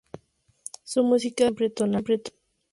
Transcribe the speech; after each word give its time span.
Su 0.83 1.03
música 1.03 1.43
es 1.43 1.47
siempre 1.49 1.69
tonal. 1.69 2.03